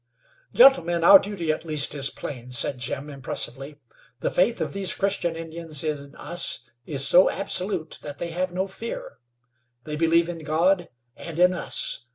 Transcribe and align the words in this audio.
"Gentlemen, 0.55 1.03
our 1.03 1.19
duty 1.19 1.51
at 1.51 1.63
least 1.63 1.93
is 1.93 2.09
plain," 2.09 2.49
said 2.49 2.79
Jim, 2.79 3.07
impressively. 3.07 3.79
"The 4.21 4.31
faith 4.31 4.59
of 4.59 4.73
these 4.73 4.95
Christian 4.95 5.35
Indians 5.35 5.83
in 5.83 6.15
us 6.15 6.61
is 6.87 7.05
so 7.05 7.29
absolute 7.29 7.99
that 8.01 8.17
they 8.17 8.31
have 8.31 8.51
no 8.51 8.65
fear. 8.65 9.19
They 9.83 9.95
believe 9.95 10.27
in 10.27 10.39
God, 10.43 10.89
and 11.15 11.37
in 11.37 11.53
us. 11.53 12.03